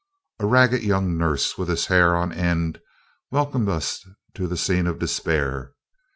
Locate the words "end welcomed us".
2.31-4.03